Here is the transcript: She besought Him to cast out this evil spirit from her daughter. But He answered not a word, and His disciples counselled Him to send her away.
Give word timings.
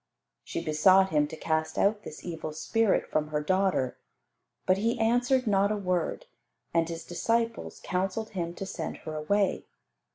She 0.43 0.65
besought 0.65 1.11
Him 1.11 1.27
to 1.27 1.35
cast 1.37 1.77
out 1.77 2.01
this 2.01 2.25
evil 2.25 2.53
spirit 2.53 3.07
from 3.11 3.27
her 3.27 3.39
daughter. 3.39 3.99
But 4.65 4.77
He 4.79 4.97
answered 4.99 5.45
not 5.45 5.71
a 5.71 5.77
word, 5.77 6.25
and 6.73 6.89
His 6.89 7.05
disciples 7.05 7.79
counselled 7.83 8.31
Him 8.31 8.55
to 8.55 8.65
send 8.65 8.97
her 9.05 9.13
away. 9.13 9.67